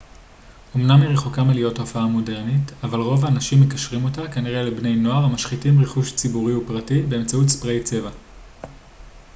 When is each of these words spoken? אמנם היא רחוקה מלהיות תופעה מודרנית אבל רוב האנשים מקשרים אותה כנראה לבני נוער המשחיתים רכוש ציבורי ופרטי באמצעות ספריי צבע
אמנם 0.75 1.01
היא 1.01 1.09
רחוקה 1.09 1.43
מלהיות 1.43 1.75
תופעה 1.75 2.07
מודרנית 2.07 2.71
אבל 2.83 2.99
רוב 2.99 3.25
האנשים 3.25 3.61
מקשרים 3.61 4.03
אותה 4.03 4.27
כנראה 4.31 4.63
לבני 4.63 4.95
נוער 4.95 5.23
המשחיתים 5.23 5.81
רכוש 5.81 6.15
ציבורי 6.15 6.55
ופרטי 6.55 7.01
באמצעות 7.01 7.49
ספריי 7.49 7.83
צבע 7.83 8.09